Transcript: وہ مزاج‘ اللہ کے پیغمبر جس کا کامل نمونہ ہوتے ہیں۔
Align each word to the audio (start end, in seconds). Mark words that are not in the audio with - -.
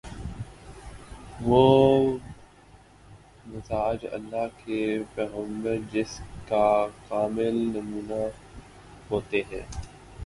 وہ 1.41 2.17
مزاج‘ 3.45 4.05
اللہ 4.11 4.47
کے 4.65 4.81
پیغمبر 5.15 5.77
جس 5.91 6.19
کا 6.47 6.65
کامل 7.07 7.55
نمونہ 7.75 8.23
ہوتے 9.11 9.41
ہیں۔ 9.51 9.65